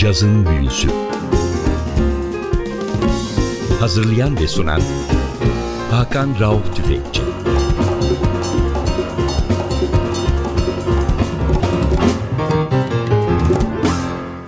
[0.00, 0.88] Cazın Büyüsü
[3.80, 4.82] Hazırlayan ve sunan
[5.90, 7.22] Hakan Rauf Tüfekçi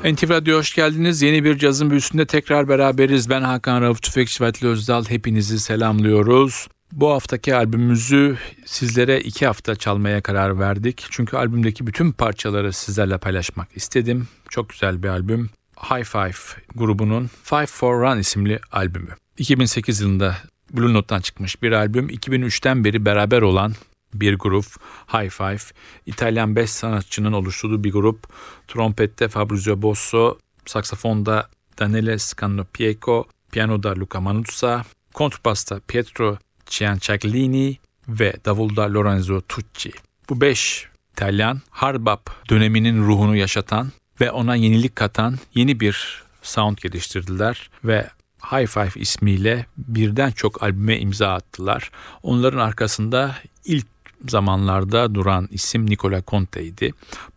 [0.04, 1.22] NTV Radyo hoş geldiniz.
[1.22, 3.30] Yeni bir cazın büyüsünde tekrar beraberiz.
[3.30, 5.04] Ben Hakan Rauf Tüfekçi ve Özdal.
[5.04, 6.68] Hepinizi selamlıyoruz.
[6.92, 11.06] Bu haftaki albümümüzü sizlere iki hafta çalmaya karar verdik.
[11.10, 14.28] Çünkü albümdeki bütün parçaları sizlerle paylaşmak istedim.
[14.48, 15.50] Çok güzel bir albüm.
[15.90, 19.10] High Five grubunun Five for Run isimli albümü.
[19.38, 20.36] 2008 yılında
[20.70, 22.08] Blue Note'dan çıkmış bir albüm.
[22.08, 23.72] 2003'ten beri beraber olan
[24.14, 24.66] bir grup
[25.12, 25.78] High Five.
[26.06, 28.26] İtalyan 5 sanatçının oluşturduğu bir grup.
[28.68, 36.38] Trompette Fabrizio Bosso, saksafonda Daniele Scannopieco, piyanoda Luca Manuzza, kontrbasta Pietro
[36.72, 37.76] Cianciaglini
[38.08, 39.92] ve davulda Lorenzo Tucci.
[40.28, 47.70] Bu beş İtalyan harbap döneminin ruhunu yaşatan ve ona yenilik katan yeni bir sound geliştirdiler
[47.84, 48.08] ve
[48.52, 51.90] High Five ismiyle birden çok albüme imza attılar.
[52.22, 53.86] Onların arkasında ilk
[54.28, 56.92] zamanlarda duran isim Nicola Conte'ydi.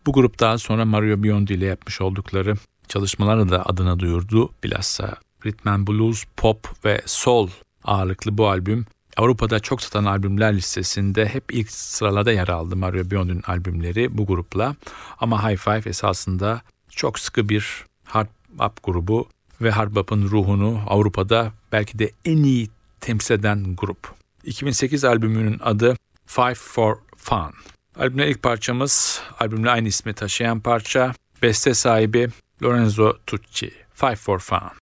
[0.06, 2.54] Bu grup daha sonra Mario Biondi ile yapmış oldukları
[2.88, 4.50] çalışmalarla da adını duyurdu.
[4.64, 7.48] Bilhassa Rhythm Blues, Pop ve Soul
[7.84, 13.42] ağırlıklı bu albüm Avrupa'da çok satan albümler listesinde hep ilk sıralarda yer aldı Mario Biondi'nin
[13.46, 14.76] albümleri bu grupla.
[15.18, 19.28] Ama High Five esasında çok sıkı bir hard bop grubu
[19.60, 22.68] ve hard bop'un ruhunu Avrupa'da belki de en iyi
[23.00, 24.14] temsil eden grup.
[24.44, 27.52] 2008 albümünün adı Five for Fun.
[27.98, 32.28] Albümün ilk parçamız, albümle aynı ismi taşıyan parça, beste sahibi
[32.62, 33.72] Lorenzo Tucci.
[33.94, 34.85] Five for Fun.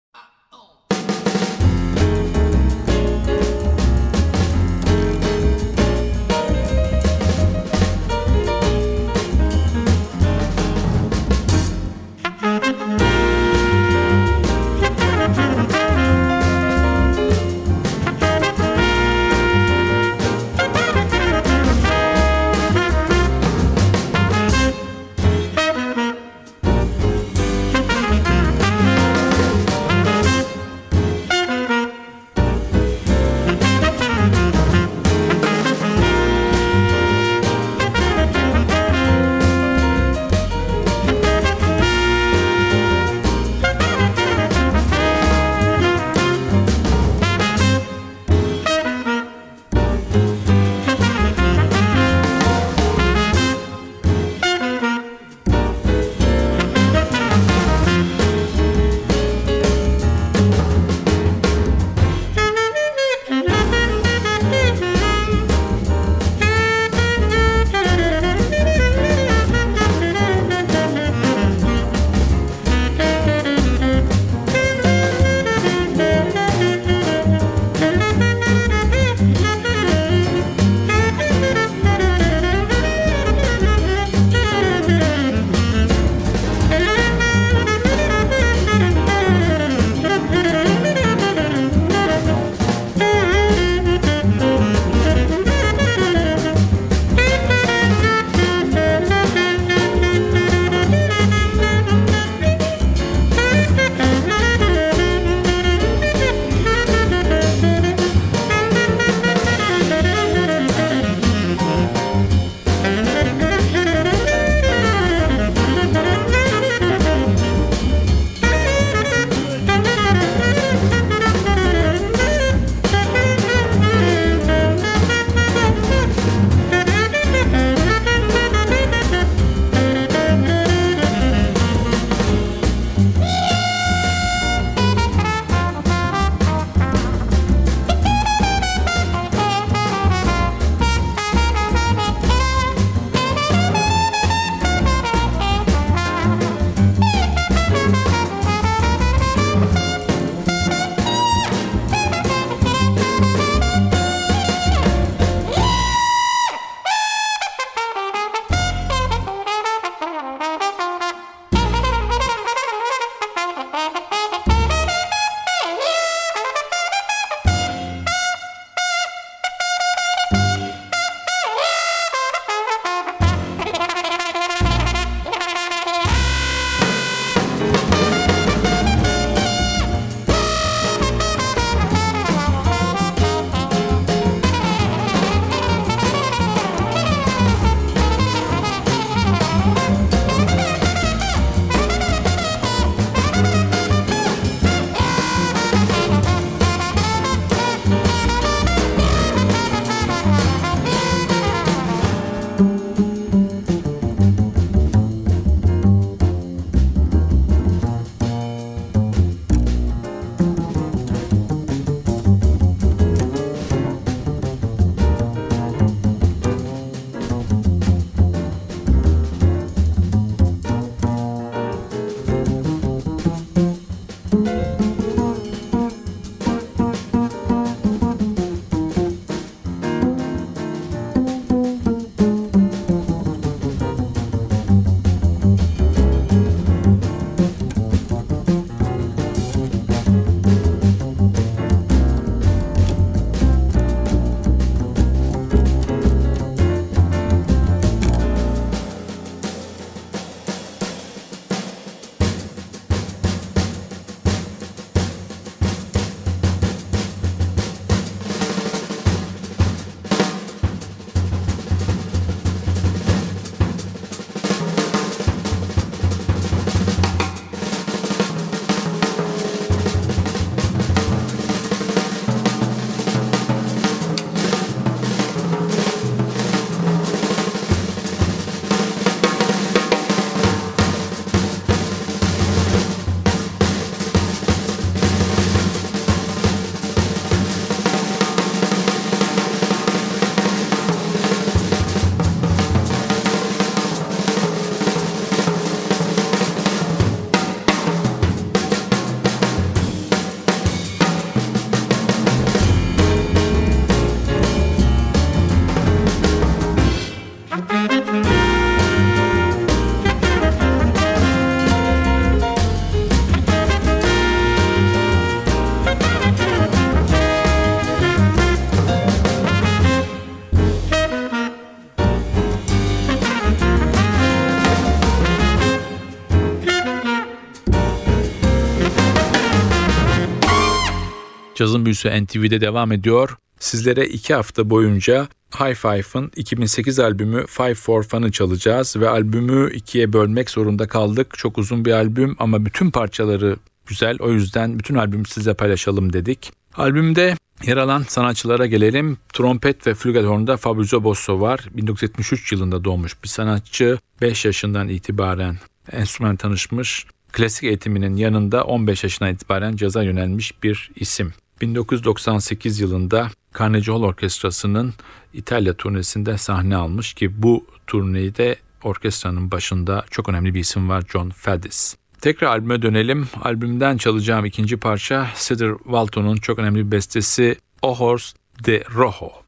[331.57, 333.37] Cazın Büyüsü NTV'de devam ediyor.
[333.59, 335.27] Sizlere iki hafta boyunca
[335.59, 341.33] High Five'ın 2008 albümü Five for Fun'ı çalacağız ve albümü ikiye bölmek zorunda kaldık.
[341.37, 343.57] Çok uzun bir albüm ama bütün parçaları
[343.87, 344.17] güzel.
[344.19, 346.51] O yüzden bütün albümü size paylaşalım dedik.
[346.75, 349.17] Albümde yer alan sanatçılara gelelim.
[349.33, 351.67] Trompet ve flügelhorn'da Fabrizio Bosso var.
[351.73, 353.99] 1973 yılında doğmuş bir sanatçı.
[354.21, 355.57] 5 yaşından itibaren
[355.91, 357.05] enstrüman tanışmış.
[357.31, 361.33] Klasik eğitiminin yanında 15 yaşına itibaren caza yönelmiş bir isim.
[361.61, 364.93] 1998 yılında Carnegie Hall Orkestrası'nın
[365.33, 371.03] İtalya turnesinde sahne almış ki bu turneyi de orkestranın başında çok önemli bir isim var
[371.11, 371.95] John Faddis.
[372.21, 373.27] Tekrar albüme dönelim.
[373.41, 379.46] Albümden çalacağım ikinci parça Cedar Walton'un çok önemli bir bestesi O Horse de Rojo.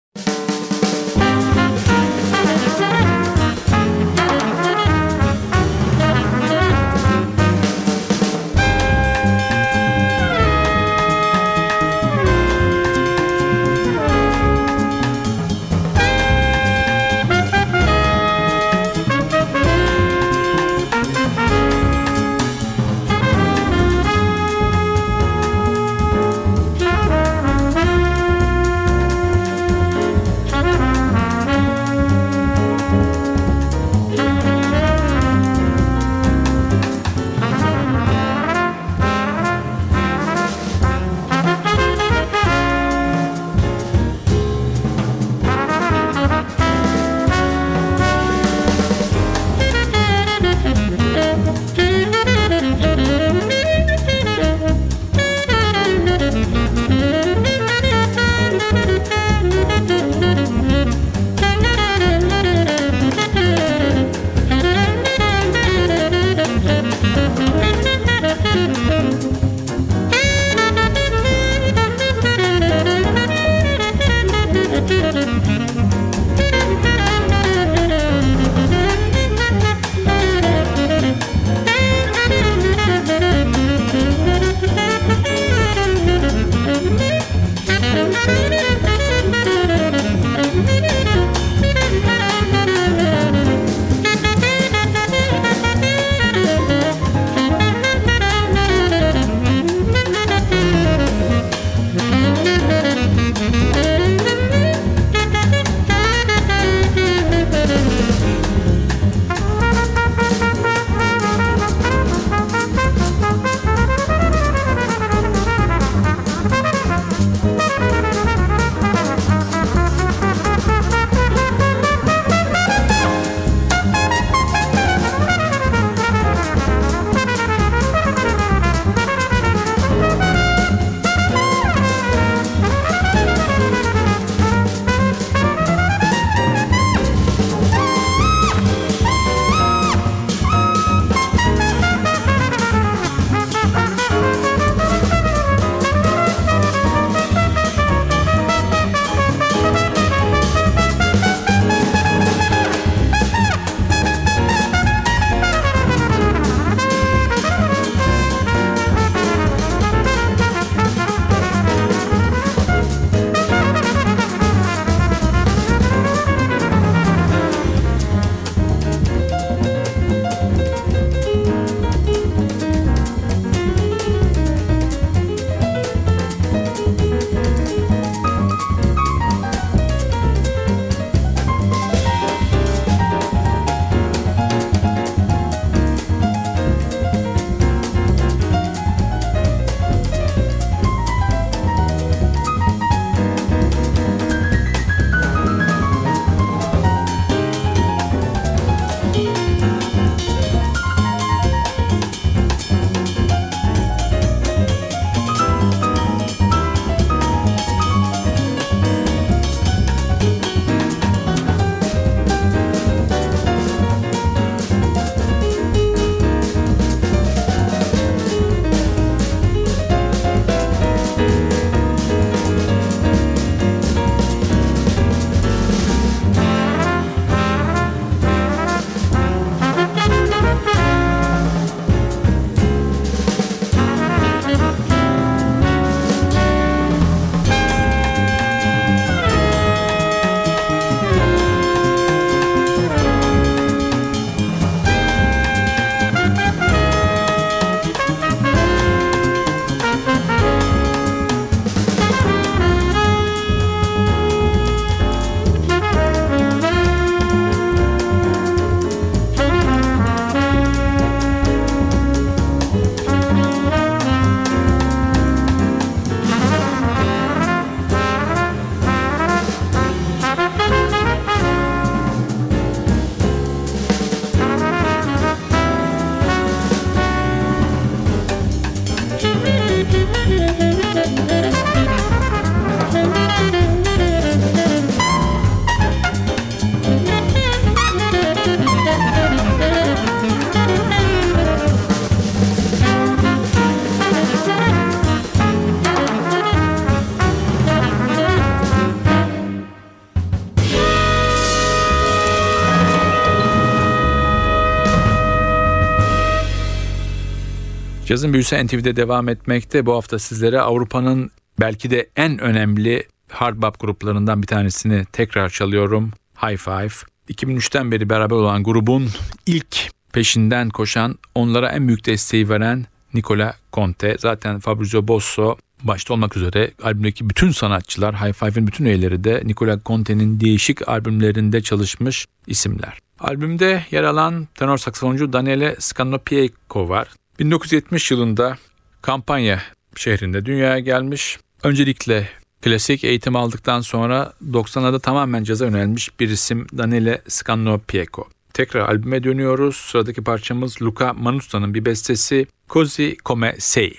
[308.09, 309.85] Cazın büyüsü NTV'de devam etmekte.
[309.85, 316.11] Bu hafta sizlere Avrupa'nın belki de en önemli hard bop gruplarından bir tanesini tekrar çalıyorum.
[316.42, 316.89] High Five.
[317.30, 319.09] 2003'ten beri beraber olan grubun
[319.45, 324.16] ilk peşinden koşan, onlara en büyük desteği veren Nicola Conte.
[324.19, 329.80] Zaten Fabrizio Bosso başta olmak üzere albümdeki bütün sanatçılar, High Five'in bütün üyeleri de Nicola
[329.85, 332.99] Conte'nin değişik albümlerinde çalışmış isimler.
[333.19, 337.07] Albümde yer alan tenor saksafoncu Daniele Scannopieco var.
[337.40, 338.58] 1970 yılında
[339.02, 339.62] Kampanya
[339.96, 341.40] şehrinde dünyaya gelmiş.
[341.64, 342.30] Öncelikle
[342.62, 348.28] klasik eğitim aldıktan sonra 90'larda tamamen caza yönelmiş bir isim Daniele Scannopieco.
[348.54, 349.76] Tekrar albüme dönüyoruz.
[349.76, 353.94] Sıradaki parçamız Luca Manusta'nın bir bestesi Così Come Sei.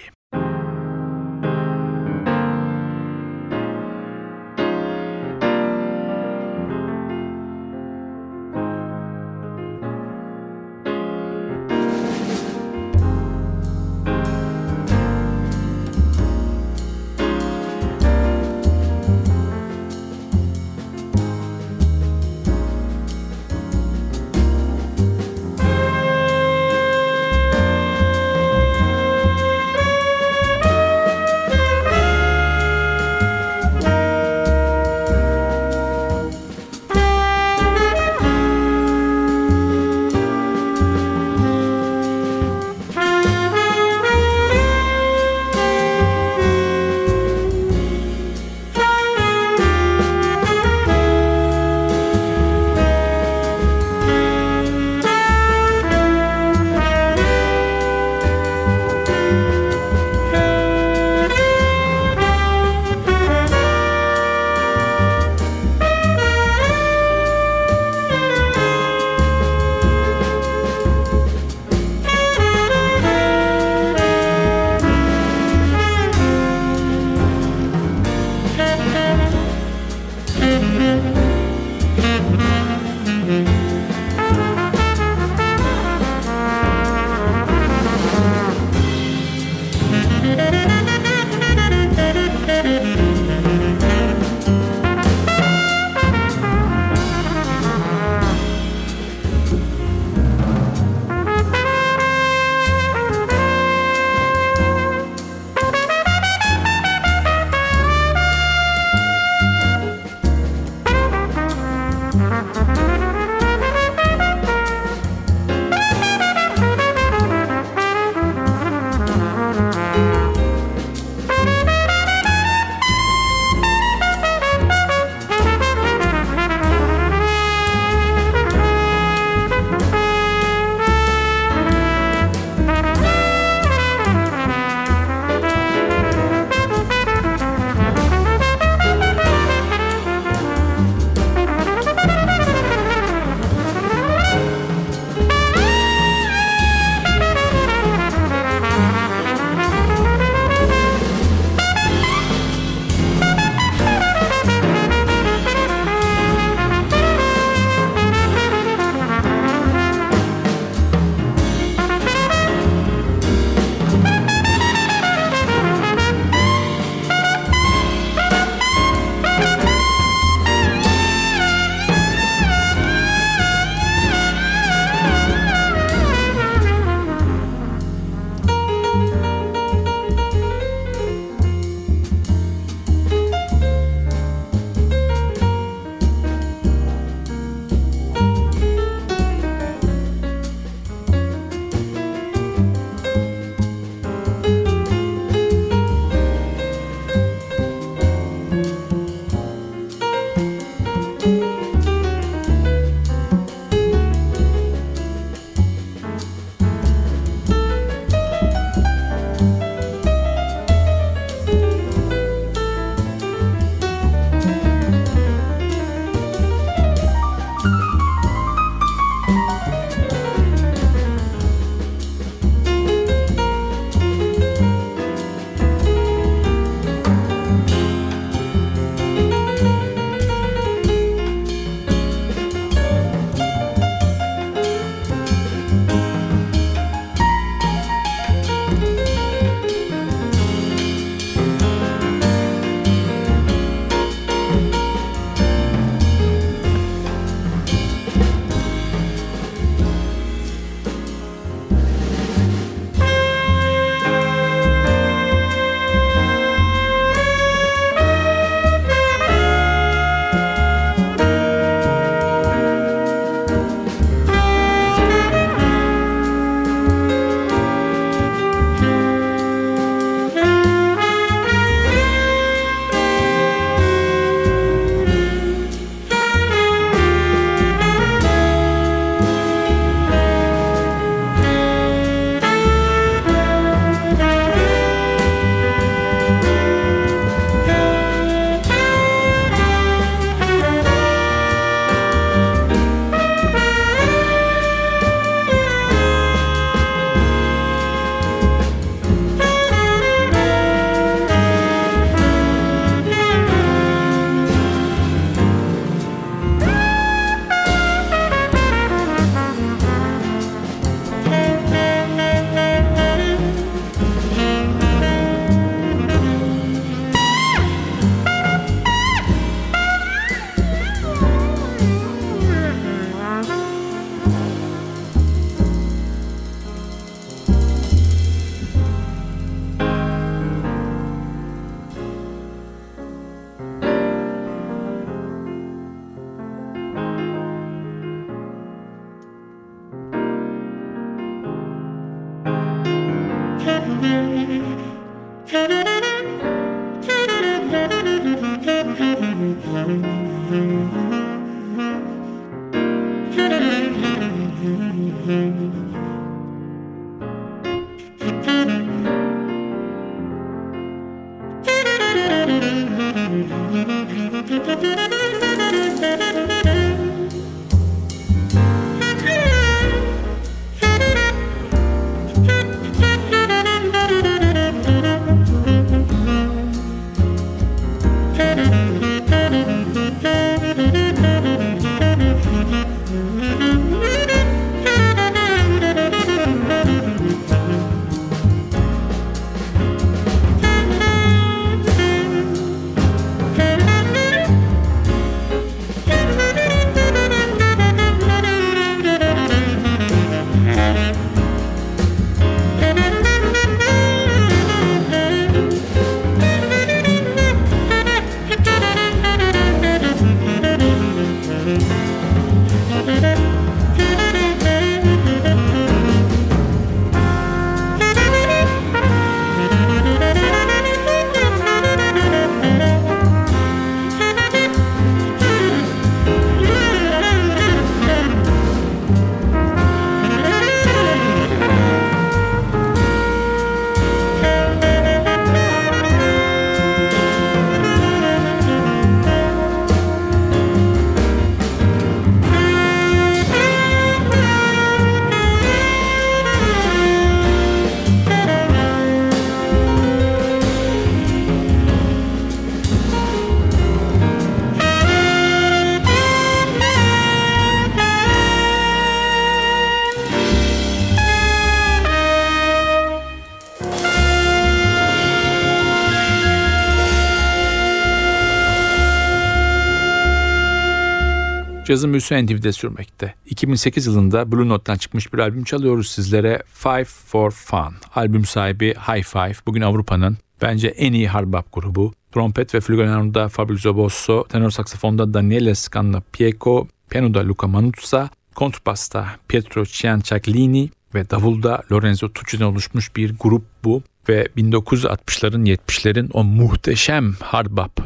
[471.90, 473.34] Cazın büyüsü NTV'de sürmekte.
[473.46, 476.62] 2008 yılında Blue Note'dan çıkmış bir albüm çalıyoruz sizlere.
[476.66, 477.94] Five for Fun.
[478.14, 479.54] Albüm sahibi High Five.
[479.66, 482.12] Bugün Avrupa'nın bence en iyi hard bop grubu.
[482.32, 490.90] Trompet ve flügelhorn'da Fabrizio Bosso, tenor saksafonda Daniele Scannapieco, piyanoda Luca Manuzza, kontrbasta Pietro Cianciaglini
[491.14, 494.02] ve davulda Lorenzo Tucci'den oluşmuş bir grup bu.
[494.28, 498.00] Ve 1960'ların 70'lerin o muhteşem hard bop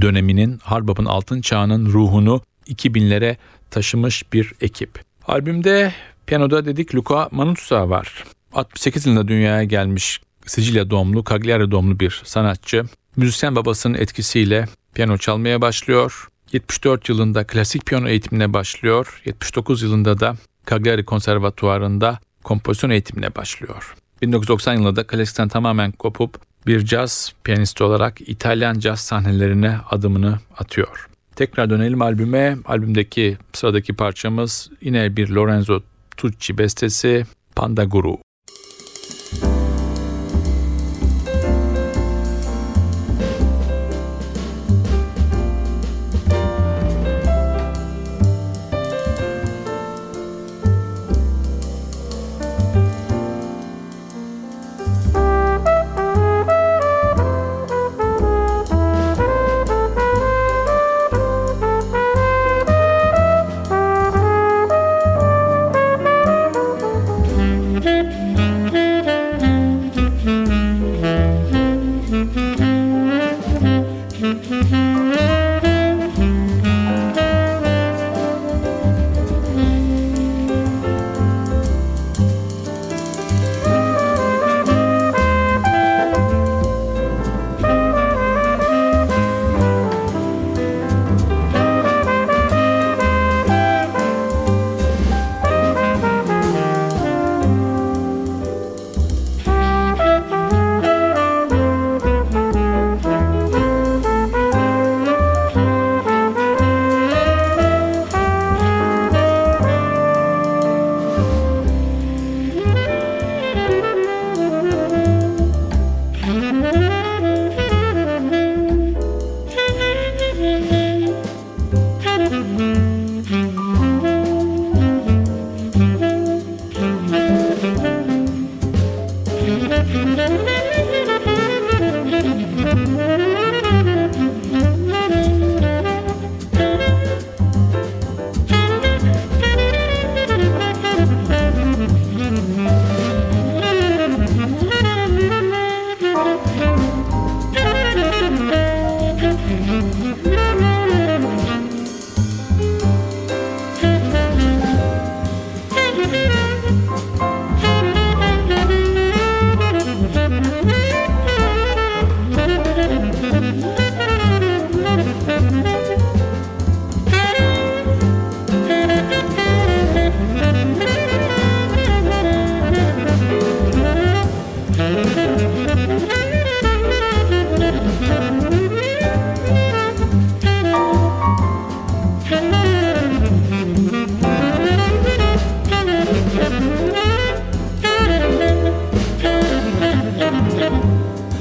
[0.00, 3.36] döneminin, hard bop'un altın çağının ruhunu 2000'lere
[3.70, 5.00] taşımış bir ekip.
[5.26, 5.92] Albümde
[6.26, 8.24] piyanoda dedik Luca Manuzza var.
[8.52, 12.84] 68 yılında dünyaya gelmiş Sicilya doğumlu, Cagliari doğumlu bir sanatçı.
[13.16, 16.28] Müzisyen babasının etkisiyle piyano çalmaya başlıyor.
[16.52, 19.22] 74 yılında klasik piyano eğitimine başlıyor.
[19.24, 20.36] 79 yılında da
[20.70, 23.94] Cagliari Konservatuvarı'nda kompozisyon eğitimine başlıyor.
[24.22, 31.08] 1990 yılında da klasikten tamamen kopup bir caz piyanisti olarak İtalyan caz sahnelerine adımını atıyor.
[31.36, 32.56] Tekrar dönelim albüme.
[32.64, 35.80] Albümdeki sıradaki parçamız yine bir Lorenzo
[36.16, 37.24] Tucci bestesi
[37.56, 38.25] Panda Guru.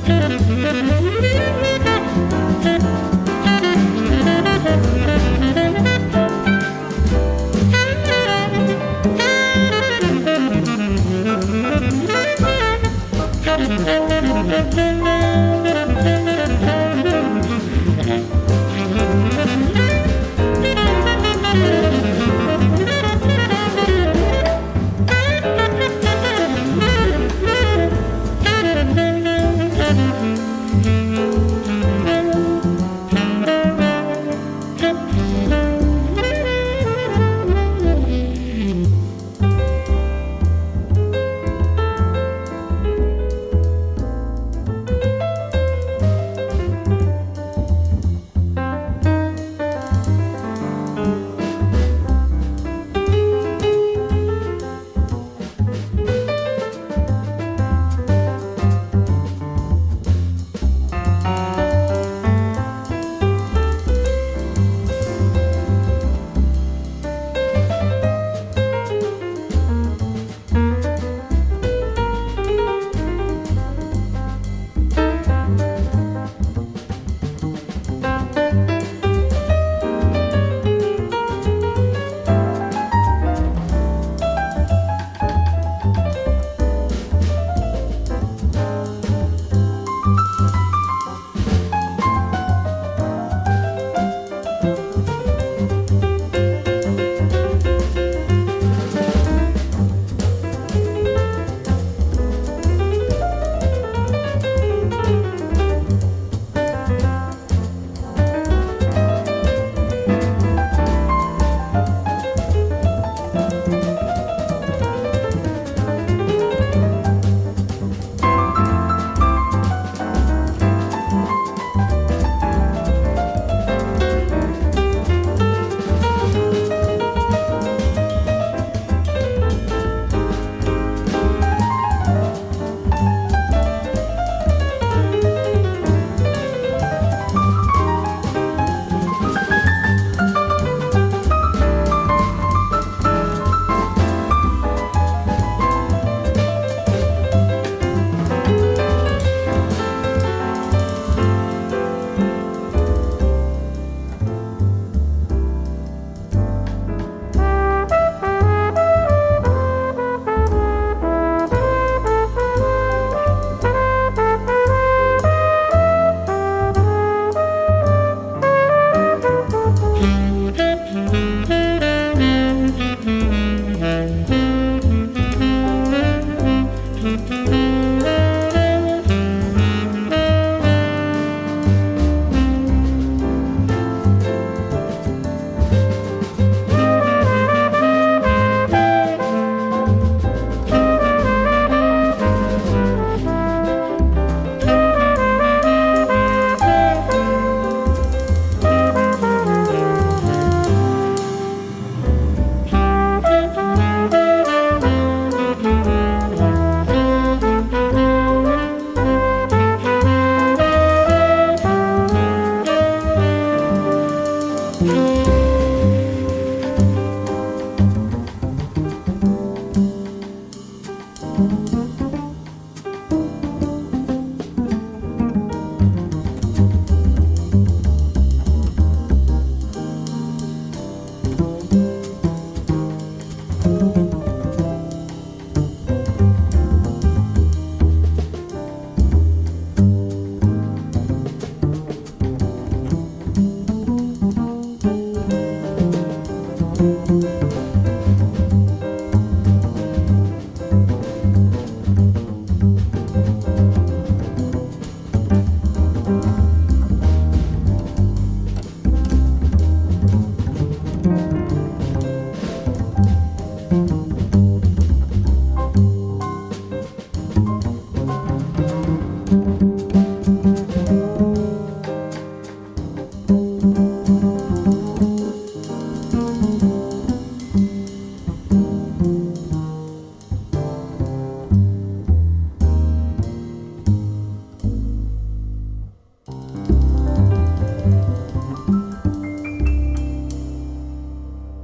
[0.07, 0.69] Thank
[5.09, 5.14] you.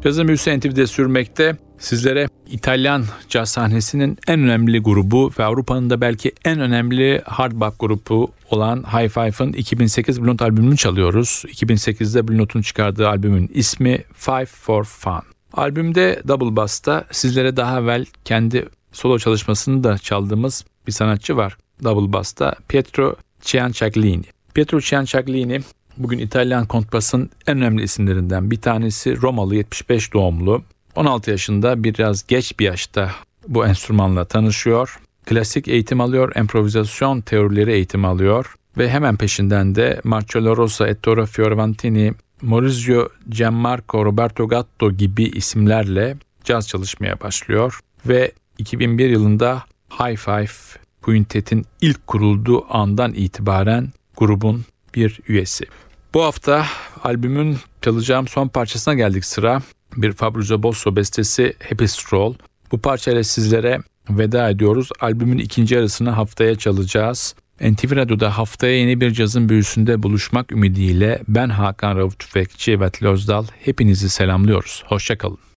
[0.03, 1.57] Cazın büyüsü NTV'de sürmekte.
[1.79, 7.79] Sizlere İtalyan caz sahnesinin en önemli grubu ve Avrupa'nın da belki en önemli hard bop
[7.79, 11.43] grubu olan High Five'ın 2008 Blue Note albümünü çalıyoruz.
[11.47, 15.21] 2008'de Blue Note'un çıkardığı albümün ismi Five for Fun.
[15.53, 21.57] Albümde Double Bass'ta sizlere daha evvel kendi solo çalışmasını da çaldığımız bir sanatçı var.
[21.83, 24.25] Double Bass'ta Pietro Cianciaglini.
[24.53, 25.61] Pietro Cianciaglini
[26.03, 30.63] bugün İtalyan kontrbasın en önemli isimlerinden bir tanesi Romalı 75 doğumlu.
[30.95, 33.11] 16 yaşında biraz geç bir yaşta
[33.47, 34.99] bu enstrümanla tanışıyor.
[35.25, 42.13] Klasik eğitim alıyor, improvizasyon teorileri eğitim alıyor ve hemen peşinden de Marcello Rosa, Ettore Fiorentini,
[42.41, 49.63] Maurizio Gianmarco, Roberto Gatto gibi isimlerle caz çalışmaya başlıyor ve 2001 yılında
[49.99, 55.65] High Five Quintet'in ilk kurulduğu andan itibaren grubun bir üyesi.
[56.13, 56.65] Bu hafta
[57.04, 59.62] albümün çalacağım son parçasına geldik sıra.
[59.97, 62.36] Bir Fabrizio Bosso bestesi Happy Stroll.
[62.71, 64.89] Bu parçayla sizlere veda ediyoruz.
[65.00, 67.36] Albümün ikinci yarısını haftaya çalacağız.
[67.62, 73.45] NTV Radyo'da haftaya yeni bir cazın büyüsünde buluşmak ümidiyle ben Hakan Rauf Tüfekçi ve Özdal
[73.63, 74.84] hepinizi selamlıyoruz.
[74.88, 75.50] Hoşçakalın.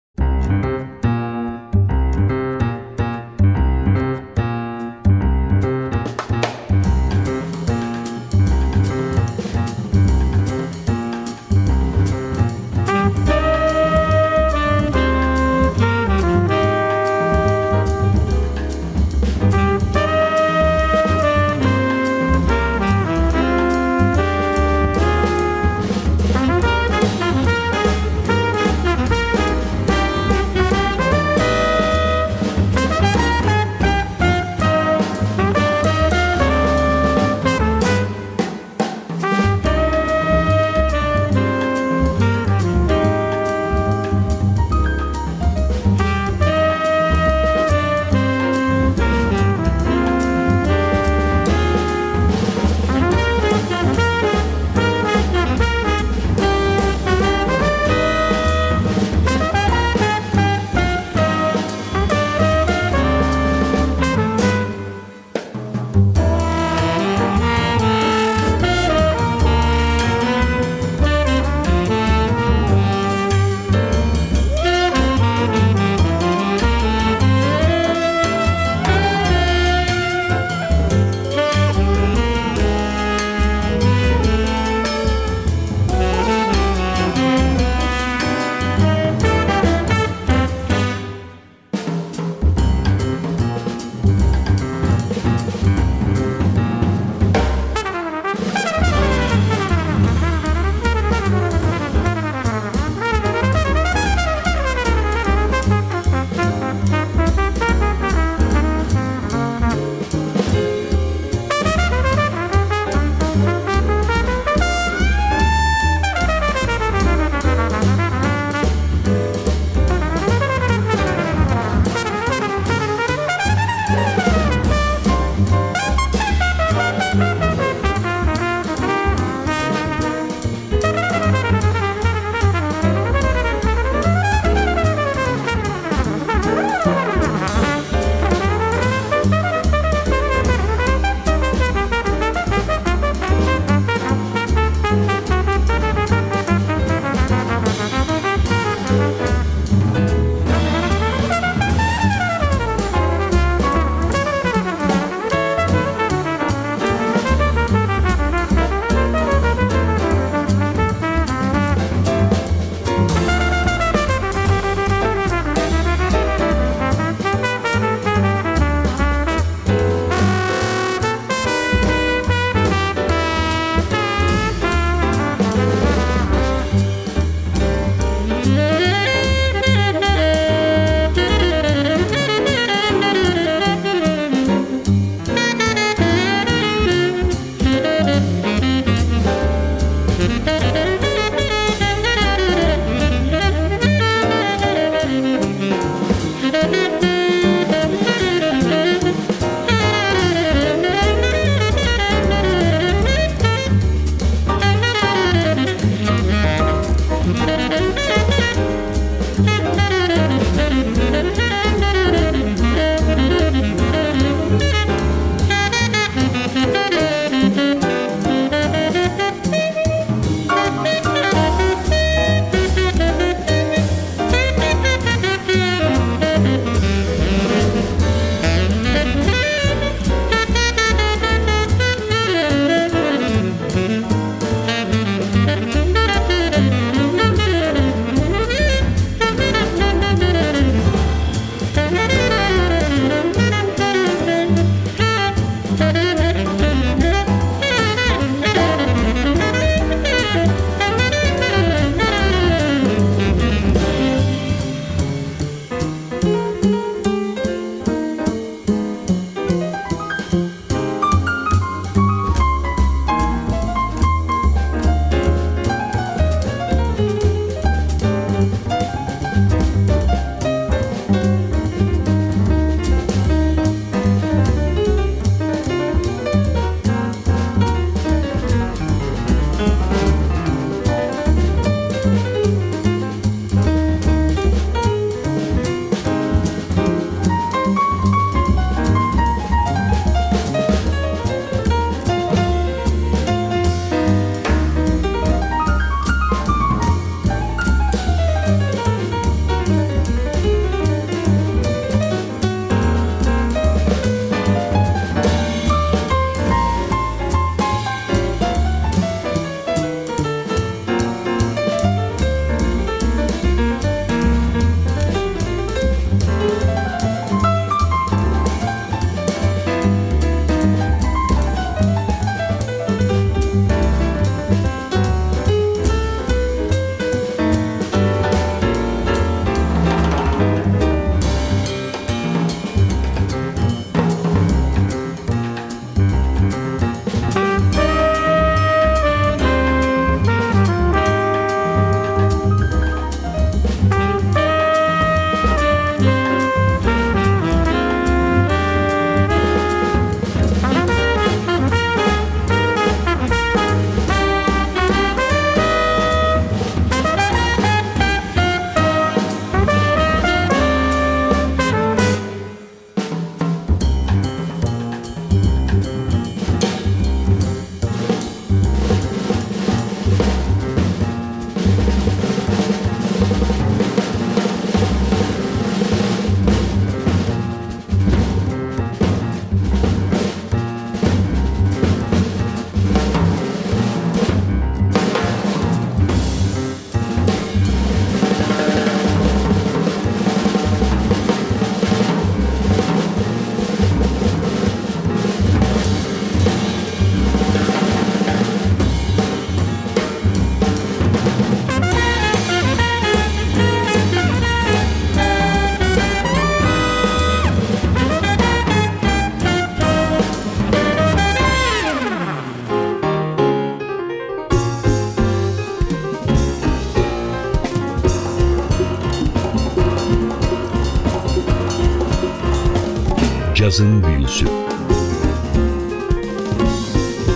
[423.75, 424.47] Cazın büyüsü.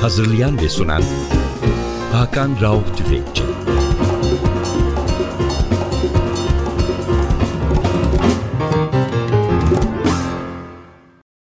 [0.00, 1.02] Hazırlayan ve sunan
[2.12, 3.47] Hakan Rauf Tüfekçi.